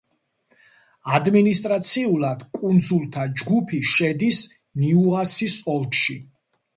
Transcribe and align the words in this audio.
ადმინისტრაციულად 1.17 2.41
კუნძულთა 2.57 3.25
ჯგუფი 3.41 3.81
შედის 3.91 4.39
ნიუასის 4.85 5.59
ოლქში. 5.75 6.17